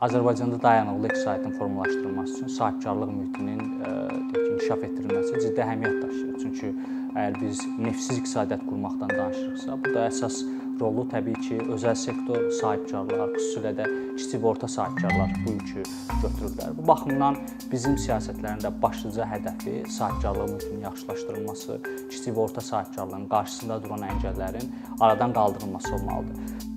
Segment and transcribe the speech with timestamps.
[0.00, 3.58] Azərbaycanda dayanıqlı iqtisadiyyatın formalaşdırılması üçün sahibkarlıq mühitinin
[4.30, 6.38] deyək inkişaf etdirilməsi ciddi əhəmiyyət daşıyır.
[6.42, 6.70] Çünki
[7.10, 10.38] əgər biz neftsiz iqtisadiyyat qurmaqdan danışırıqsa, burada əsas
[10.80, 15.84] rolu təbii ki, özəl sektor, sahibkarlar, xüsusilə də kiçik və orta sahibkarlar bu yükü
[16.24, 16.72] götürürlər.
[16.78, 17.36] Bu baxımdan
[17.72, 21.78] bizim siyasətlərin də başlıca hədəfi sahibkarlıq mühitinin yaxşılaşdırılması,
[22.08, 26.69] kiçik və orta sahibkarlığın qarşısında duran əngəllərin aradan qaldırılması olmalıdır.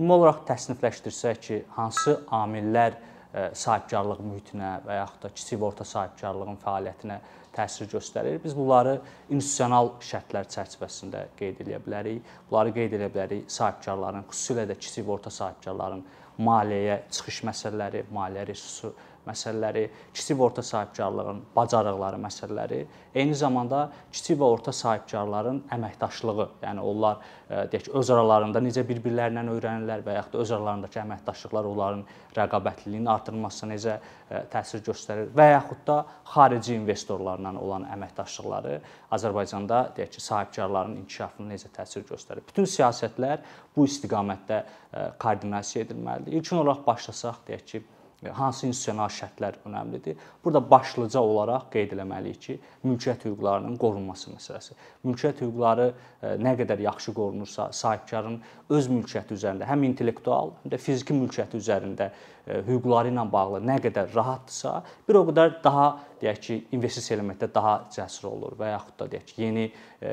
[0.00, 5.84] Ümumi olaraq təsnifləşdirsək ki, hansı amillər e, sahibkarlıq mühitinə və yaxud da kiçik və orta
[5.84, 7.18] sahibkarlığın fəaliyyətinə
[7.52, 8.38] təsir göstərir.
[8.40, 8.94] Biz bunları
[9.28, 12.32] institusional şərtlər çərçivəsində qeyd edə bilərik.
[12.48, 16.00] Bunları qeyd edə bilərik sahibkarların, xüsusilə də kiçik və orta sahibkarların
[16.48, 18.94] maliyyəyə çıxış məsələləri, maliyyə resursu
[19.30, 22.80] məsələləri, kiçik və orta sahibkarlığın bacarıqları məsələləri,
[23.14, 29.50] eyni zamanda kiçik və orta sahibkarların əməkdaşlığı, yəni onlar e, deyək öz aralarında necə bir-birlərindən
[29.54, 32.04] öyrənirlər və yaxud da öz aralarındakı əməkdaşlıqlar onların
[32.36, 35.98] rəqabətliliyinin artırılmasına necə e, təsir göstərir və yaxud da
[36.34, 38.76] xarici investorlarla olan əməkdaşlıqları
[39.16, 42.44] Azərbaycanda deyək ki, sahibkarların inkişafına necə təsir göstərir.
[42.46, 43.42] Bütün siyasətlər
[43.76, 46.38] bu istiqamətdə e, koordinasiya edilməlidir.
[46.38, 47.82] İlkin olaraq başlasaq deyək ki,
[48.28, 50.18] hansı institusional şərtlər önəmlidir?
[50.44, 54.76] Burada başlıca olaraq qeyd eləməliyik ki, mülkiyyət hüquqlarının qorunması məsələsi.
[55.08, 60.80] Mülkiyyət hüquqları e, nə qədər yaxşı qorunursa, sahibkarın öz mülkiyyəti üzərində, həm intellektual, həm də
[60.80, 64.74] fiziki mülkiyyəti üzərində e, hüquqları ilə bağlı nə qədər rahatdırsa,
[65.08, 65.86] bir o qədər daha
[66.20, 70.12] deyək ki, investisiya eləməkdə daha cəsur olur və yaxud da deyək ki, yeni e,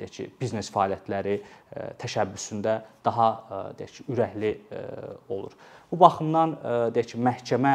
[0.00, 1.38] deyək ki, biznes fəaliyyətləri
[2.02, 2.74] təşəbbüsündə
[3.06, 3.28] daha
[3.78, 4.52] deyək ki, ürəkli
[5.34, 5.54] olur.
[5.94, 6.56] Bu baxımdan
[6.90, 7.72] deyək ki, məhkəmə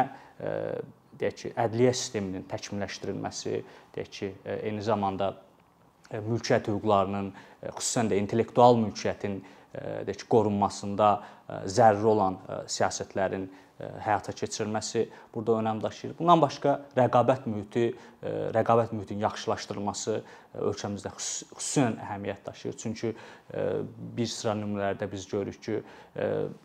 [1.20, 3.60] deyək ki, ədliyyə sisteminin təkmilləşdirilməsi,
[3.94, 5.30] deyək ki, eyni zamanda
[6.12, 7.30] mülkiyyət hüquqlarının,
[7.78, 9.38] xüsusən də intellektual mülkiyyətin
[10.04, 11.08] deyək ki, qorunmasında
[11.64, 12.36] zəruri olan
[12.68, 13.48] siyasətlərin
[14.04, 16.14] həyata keçirilməsi burada önəm daşıyır.
[16.18, 17.86] Bundan başqa rəqabət mühiti,
[18.56, 20.16] rəqabət mühitinin yaxşılaşdırılması
[20.70, 22.76] ölkəmizdə xüsusən əhəmiyyət daşıyır.
[22.82, 23.12] Çünki
[24.16, 25.82] bir sıra nümunələrdə biz görürük ki,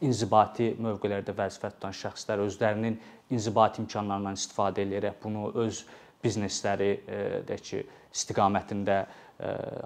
[0.06, 2.98] inzibati mövqelərdə vəzifə tutan şəxslər özlərinin
[3.34, 5.86] inzibati imkanlarından istifadə edərək bunu öz
[6.24, 6.92] biznesləri
[7.48, 9.06] deyək ki, istiqamətində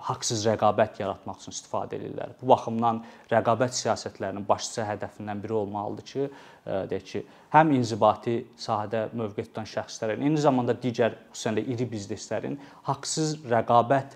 [0.05, 2.35] haqsız rəqabət yaratmaq üçün istifadə edirlər.
[2.41, 3.01] Bu baxımdan
[3.31, 6.27] rəqabət siyasətlərinin başlıca hədəfindən biri olmalıdır ki,
[6.91, 7.23] deyək ki,
[7.55, 12.59] həm inzibati sahədə mövqe tutan şəxslərin, eyni zamanda digər xüsusən də iri bizneslərin
[12.91, 14.15] haqsız rəqabət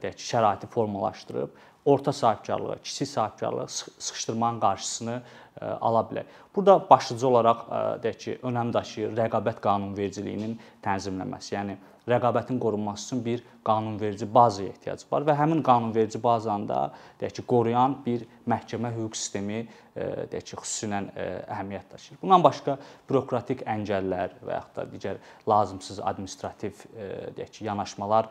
[0.00, 5.22] deyək ki, şəraiti formalaşdırıb orta sahibkarlığı, kiçik sahibkarlığı sıxışdırmanın qarşısını
[5.60, 6.24] ala bilər.
[6.54, 7.64] Burada başlıca olaraq
[8.04, 10.54] deyək ki, önəm daşıyır rəqabət qanunvericiliyinin
[10.84, 11.54] tənzimlənməsi.
[11.56, 11.74] Yəni
[12.08, 16.80] rəqabətin qorunması üçün bir qanunverici bazaya ehtiyac var və həmin qanunverici bazanı da
[17.20, 22.20] deyək ki, qoruyan bir məhkəmə hüquq sistemi e, deyək ki, xüsusilə e, əhəmiyyət daşıyır.
[22.22, 22.76] Bundan başqa
[23.08, 28.30] bürokratik əngəllər və yaxud da digər lazımsız administrativ e, deyək ki, yanaşmalar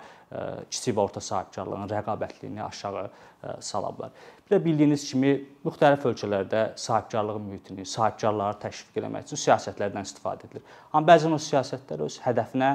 [0.69, 3.03] kiçik və orta sahibkarlığın rəqabətliyini aşağı
[3.61, 4.15] sala bilər.
[4.47, 5.33] Bir də bildiyiniz kimi
[5.65, 10.63] müxtəlif ölkələrdə sahibkarlığın mühitini, sahibkarları təşviq etmək üçün siyasətlərdən istifadə edilir.
[10.93, 12.69] Amma bəzən o siyasətlər öz hədəfinə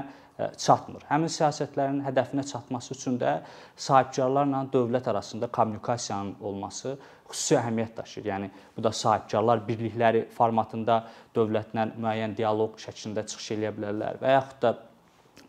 [0.59, 1.05] çatmır.
[1.09, 3.41] Həmin siyasətlərin hədəfinə çatması üçün də
[3.77, 6.97] sahibkarlarla dövlət arasında kommunikasiyanın olması
[7.29, 8.27] xüsusi əhəmiyyət daşıyır.
[8.27, 11.05] Yəni bu da sahibkarlar birlikləri formatında
[11.35, 14.75] dövlətlə müəyyən dialoq şəklində çıxış eləyə bilərlər və yaxud da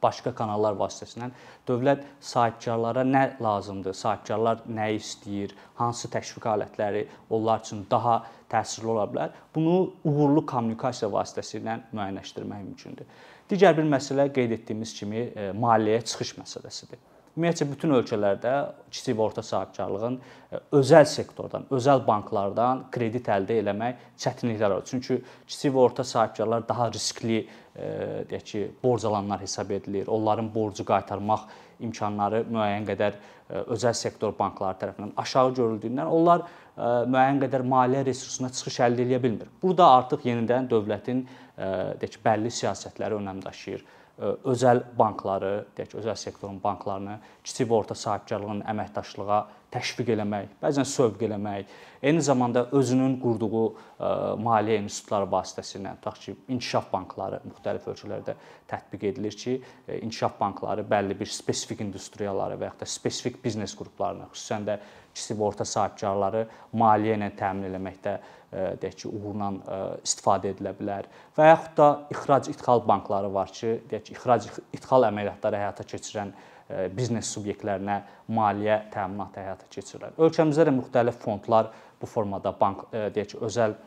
[0.03, 1.29] başqa kanallar vasitəsilə
[1.67, 9.05] dövlət sahibkarlara nə lazımdır, sahibkarlar nə istəyir, hansı təşviq alətləri onlar üçün daha təsirli ola
[9.11, 9.35] bilər.
[9.55, 13.07] Bunu uğurlu kommunikasiya vasitəsilə müəyyənləşdirmək mümkündür.
[13.49, 16.99] Digər bir məsələ qeyd etdiyimiz kimi e, maliyyəyə çıxış məsələsidir.
[17.39, 18.53] Ümumiyyətcə bütün ölkələrdə
[18.91, 24.81] kiçik və orta sahibkarlığın e, özəl sektordan, özəl banklardan kredit əldə etmək çətinliklər var.
[24.89, 27.45] Çünki kiçik və orta sahibkarlar daha riskli e,
[28.27, 30.11] deyək ki, borc alanlar hesab edilir.
[30.11, 31.45] Onların borcu qaytarmaq
[31.87, 33.15] imkanları müəyyən qədər
[33.71, 36.43] özəl sektor bankları tərəfindən aşağı görüldüyündən onlar
[37.07, 39.47] müəyyən qədər maliyyə resursuna çıxış əldə edə bilmir.
[39.63, 41.23] Burada artıq yenidən dövlətin
[41.55, 43.87] deyək ki, bəlli siyasətləri önəm daşıyır.
[44.19, 49.39] Özəl bankları, deyək özəl sektorun banklarını kiçik və orta sahibkarlığın əməkdaşlığa
[49.73, 53.63] təşviq eləmək, bəzən sövq eləmək, eyni zamanda özünün qurduğu
[54.41, 58.35] maliyyə institutları vasitəsilə, tutaq ki, inkişaf bankları müxtəlif ölkələrdə
[58.71, 59.59] tətbiq edilir ki,
[59.99, 64.79] inkişaf bankları bəlli bir spesifik industriyaları və ya da spesifik biznes qruplarını, xüsusən də
[65.13, 68.17] kiçik və orta sahibkarları maliyyə ilə təmin etməkdə
[68.81, 69.51] deyək ki, uğurla
[70.01, 71.09] istifadə edilə bilər.
[71.37, 76.33] Və yaxud da ixrac ixal bankları var ki, deyək ki, ixrac ixal əməliyyatları həyata keçirən
[76.95, 80.17] biznes subyektlərinə maliyyə təminatı həyata keçirirlər.
[80.21, 81.71] Ölkəmizdə də müxtəlif fondlar
[82.01, 83.77] bu formada bank deyək ki, özəl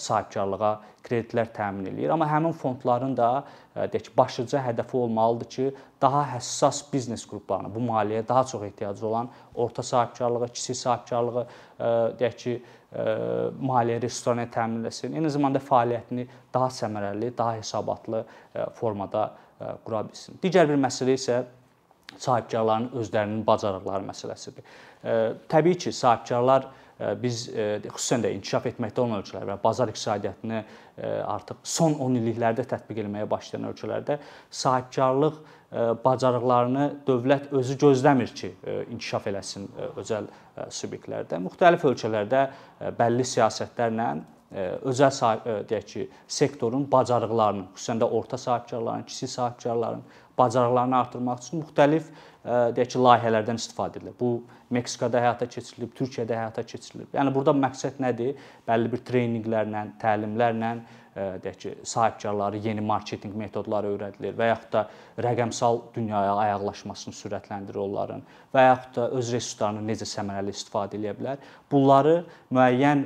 [0.00, 0.70] sahibkarlığa
[1.04, 2.12] kreditlər təmin eləyir.
[2.14, 3.44] Amma həmin fondların da
[3.76, 5.66] deyək ki, başlıca hədəfi olmalıdır ki,
[6.02, 11.44] daha həssas biznes qruplarına, bu maliyyəyə daha çox ehtiyacı olan orta sahibkarlığı, kiçik sahibkarlığı
[12.22, 12.54] deyək ki,
[13.60, 15.14] maliyyə resurslarını təmin etsin.
[15.18, 16.24] Eyni zamanda fəaliyyətini
[16.54, 18.24] daha səmərəli, daha hesabatlı
[18.78, 19.28] formada
[19.84, 20.38] qura bilsin.
[20.42, 21.42] Digər bir məsələ isə
[22.18, 24.66] sahibkarların özlərinin bacarıqları məsələsidir.
[25.48, 26.68] Təbii ki, sahibkarlar
[27.22, 27.44] biz
[27.84, 30.62] xüsusən də inkişaf etməkdə olan ölkələr və bazar iqtisadiyyatını
[31.30, 34.18] artıq son 10 illiklərdə tətbiq etməyə başlayan ölkələrdə
[34.50, 35.38] sahibkarlıq
[36.02, 38.50] bacarıqlarını dövlət özü gözləmir ki,
[38.88, 39.68] inkişaf eləsin
[40.00, 40.26] özəl
[40.74, 41.38] subyektlərdə.
[41.44, 42.42] Müxtəlif ölkələrdə
[42.98, 44.08] bəlli siyasətlərlə
[44.52, 50.02] özəl deyək ki, sektorun bacarıqlarını, xüsusən də orta sahibkarların, kiçik sahibkarların
[50.38, 52.12] bacarıqlarını artırmaq üçün müxtəlif
[52.46, 54.14] deyək ki, layihələrdən istifadə edilir.
[54.20, 54.38] Bu
[54.70, 57.08] Meksikada həyata keçirilib, Türkiyədə həyata keçirilib.
[57.16, 58.34] Yəni burada məqsəd nədir?
[58.68, 60.72] Bəlli bir treyninqlərlə, təlimlərlə
[61.42, 64.82] deyək ki, sahibkarları yeni marketinq metodları öyrədilir və yaxud da
[65.24, 68.22] rəqəmsal dünyaya ayaqlaşmasını sürətləndirir onların
[68.54, 71.42] və yaxud da öz resurslarını necə səmərəli istifadə edə bilər.
[71.72, 72.14] Bunları
[72.54, 73.04] müəyyən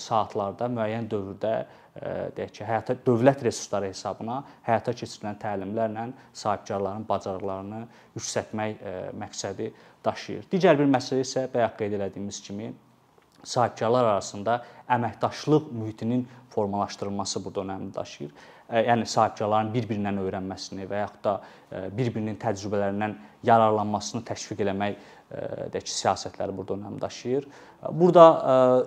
[0.00, 1.54] saatlarda, müəyyən dövrdə
[2.36, 7.84] deyək ki, həyata dövlət resursları hesabına həyata keçirilən təlimlərlə sahibkarların bacarıqlarını
[8.16, 8.82] yüksəltmək
[9.20, 9.70] məqsədi
[10.04, 10.48] daşıyır.
[10.50, 12.72] Digər bir məsələ isə bayaq qeyd etdiyimiz kimi
[13.44, 18.32] sahibkarlar arasında əməkdaşlıq mühitinin formalaşdırılması burada önəmli daşıyır.
[18.72, 21.34] Yəni sahibkarların bir-birindən öyrənməsini və yaxud da
[21.96, 24.96] bir-birinin təcrübələrindən yararlanmasını təşviq eləmək
[25.74, 27.48] deyək ki, siyasətləri burada önəm daşıyır.
[27.92, 28.26] Burada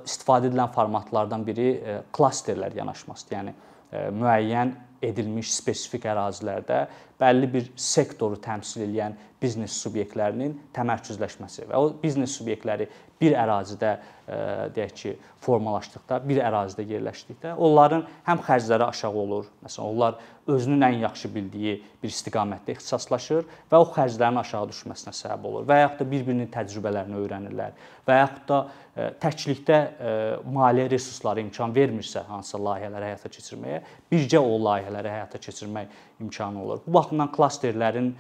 [0.08, 1.70] istifadə edilən formatlardan biri
[2.16, 3.38] klasterlər yanaşmasıdır.
[3.38, 3.56] Yəni
[4.18, 4.74] müəyyən
[5.06, 6.88] edilmiş spesifik ərazilərdə
[7.22, 12.88] bəlli bir sektoru təmsil edən biznes subyektlərinin təmərküzləşməsi və o biznes subyektləri
[13.22, 13.98] bir ərazidə
[14.76, 15.12] deyək ki,
[15.42, 19.46] formalaşdıqda, bir ərazidə yerləşdikdə onların həm xərcləri aşağı olur.
[19.64, 20.18] Məsələn, onlar
[20.52, 25.80] özünün ən yaxşı bildiyi bir istiqamətdə ixtisaslaşır və o xərclərin aşağı düşməsinə səbəb olur və
[25.80, 27.78] yaxud da bir-birinin təcrübələrini öyrənirlər
[28.08, 28.60] və yaxud da
[29.24, 29.80] təklikdə
[30.58, 33.80] maliyyə resursları imkan vermirsə hansısa layihələri həyata keçirməyə,
[34.12, 36.84] bircə o layihələri həyata keçirmək imkanı olur.
[36.84, 38.12] Bu baxımdan klasterlərin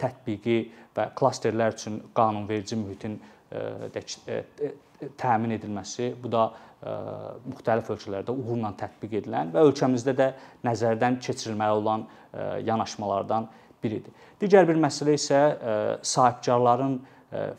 [0.00, 0.58] tətbiqi
[0.96, 3.20] və klasterlər üçün qanunverici mühitin
[5.18, 6.48] təmin edilməsi, bu da
[7.46, 10.28] müxtəlif ölkələrdə uğurla tətbiq edilən və ölkəmizdə də
[10.66, 12.06] nəzərdən keçirilməli olan
[12.66, 13.46] yanaşmalardan
[13.82, 14.14] biridir.
[14.40, 15.40] Digər bir məsələ isə
[16.02, 16.98] sahibkarların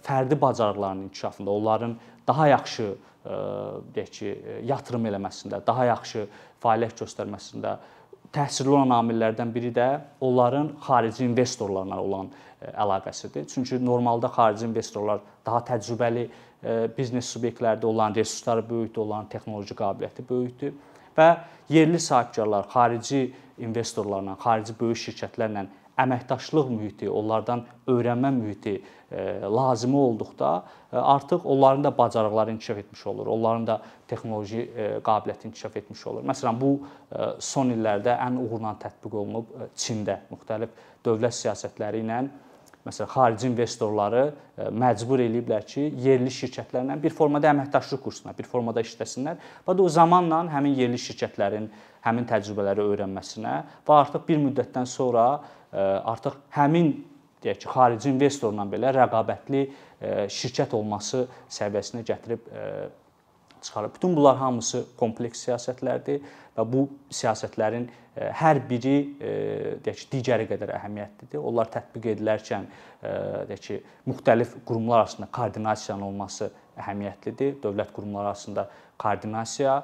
[0.03, 1.97] fərdi bacarıqlarının inkişafında, onların
[2.27, 2.89] daha yaxşı
[3.95, 4.31] deyək ki,
[4.67, 6.25] yatırım eləməsində, daha yaxşı
[6.63, 7.77] fəaliyyət göstərməsində
[8.33, 9.87] təsirli olan amillərdən biri də
[10.21, 13.45] onların xarici investorlarla olan e, əlaqəsidir.
[13.51, 20.27] Çünki normalda xarici investorlar daha təcrübəli e, biznes subyektlərdə olan resursları böyükdür, onların texnoloji qabiliyyəti
[20.29, 20.73] böyükdür
[21.17, 21.29] və
[21.69, 23.27] yerli sahibkarlar xarici
[23.61, 25.67] investorlarla, xarici böyük şirkətlərlə
[25.99, 28.73] əməkdaşlıq mühiti, onlardan öyrənmə mühiti
[29.11, 30.63] e, lazımi olduqda
[30.93, 33.27] e, artıq onların da bacarıqları inkişaf etmiş olur.
[33.27, 36.23] Onların da texnoloji e, qabiliyyəti inkişaf etmiş olur.
[36.23, 36.71] Məsələn, bu
[37.39, 40.73] son illərdə ən uğurla tətbiq olunub Çində müxtəlif
[41.05, 42.23] dövlət siyasətləri ilə
[42.83, 44.23] məsələn xarici investorları
[44.75, 50.41] məcbur eləyiblər ki, yerli şirkətlərlə bir formada əməkdaşlıq qursunlar, bir formada işləsinlər və o zamanla
[50.51, 51.69] həmin yerli şirkətlərin
[52.03, 53.55] həmin təcrübələri öyrənməsinə
[53.87, 55.27] və artıq bir müddətdən sonra
[55.73, 56.93] artıq həmin
[57.43, 59.63] deyək ki, xarici investorla belə rəqabətli
[60.31, 62.47] şirkət olması səviyyəsinə gətirib
[63.63, 63.93] çıxarıb.
[63.95, 66.21] Bütün bunlar hamısı kompleks siyasətlərdir
[66.57, 68.97] və bu siyasətlərin hər biri
[69.83, 71.41] deyək ki, digəri qədər əhəmiyyətlidir.
[71.41, 72.67] Onlar tətbiq edilərkən
[73.49, 73.79] deyək ki,
[74.11, 77.57] müxtəlif qurumlar arasında koordinasiyanın olması əhəmiyyətlidir.
[77.63, 78.67] Dövlət qurumları arasında
[79.01, 79.79] koordinasiya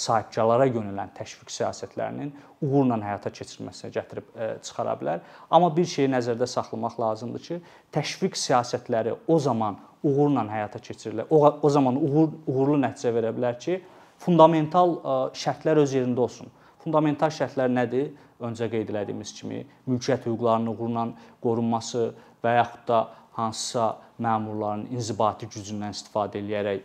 [0.00, 2.32] sahibkarlara yönələn təşviq siyasətlərinin
[2.64, 4.32] uğurla həyata keçirilməsinə gətirib
[4.64, 5.20] çıxara bilər.
[5.52, 7.60] Amma bir şeyi nəzərdə saxlamaq lazımdır ki,
[7.92, 11.28] təşviq siyasətləri o zaman uğurla həyata keçirilir.
[11.30, 13.82] O, o zaman uğur, uğurlu nəticə verə bilər ki,
[14.22, 14.98] fundamental
[15.36, 16.50] şərtlər öz yerində olsun.
[16.82, 18.12] Fundamental şərtlər nədir?
[18.42, 21.04] Öncə qeyd etdiyimiz kimi, mülkiyyət hüquqlarının uğurla
[21.44, 22.08] qorunması
[22.42, 23.04] və yaxud da
[23.36, 23.84] hansısa
[24.22, 26.82] məmurların inzibati gücündən istifadə edərək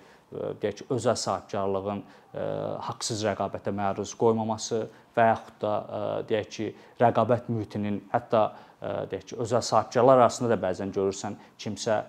[0.61, 2.03] deyək ki, özəl sahibkarlığın
[2.85, 4.83] haqsız rəqabətə məruz qoymaması
[5.17, 5.73] və yaxud da
[6.29, 6.67] deyək ki,
[7.01, 8.43] rəqabət mühitinin hətta
[9.09, 12.03] deyək ki, özəl sahibkarlar arasında da bəzən görürsən kimsə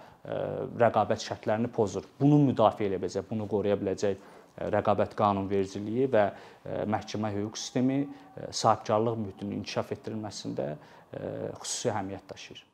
[0.82, 2.04] rəqabət şərtlərini pozur.
[2.20, 4.18] Bunu müdafiə edə biləcək, bunu qoruya biləcək
[4.58, 10.72] E, rəqabət qanunvericiliyi və e, məhkəmə hüquq sistemi e, sahibkarlıq mühitinin inkişaf etdirilməsində
[11.08, 12.64] xüsusi əhəmiyyət daşıyır.